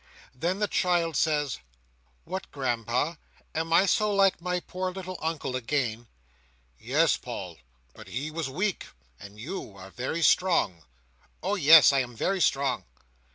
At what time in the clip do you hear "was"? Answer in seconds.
8.31-8.49